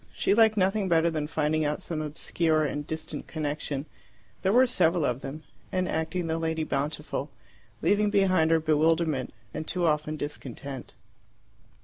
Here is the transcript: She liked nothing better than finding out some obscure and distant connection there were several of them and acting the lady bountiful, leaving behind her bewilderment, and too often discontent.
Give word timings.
She 0.15 0.33
liked 0.33 0.57
nothing 0.57 0.89
better 0.89 1.11
than 1.11 1.27
finding 1.27 1.63
out 1.63 1.83
some 1.83 2.01
obscure 2.01 2.65
and 2.65 2.87
distant 2.87 3.27
connection 3.27 3.85
there 4.41 4.51
were 4.51 4.65
several 4.65 5.05
of 5.05 5.21
them 5.21 5.43
and 5.71 5.87
acting 5.87 6.25
the 6.25 6.39
lady 6.39 6.63
bountiful, 6.63 7.29
leaving 7.83 8.09
behind 8.09 8.49
her 8.49 8.59
bewilderment, 8.59 9.31
and 9.53 9.67
too 9.67 9.85
often 9.85 10.17
discontent. 10.17 10.95